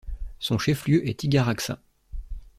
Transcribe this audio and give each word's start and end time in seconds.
Son 0.39 0.57
chef-lieu 0.57 1.07
est 1.07 1.13
Tigaraksa. 1.19 1.77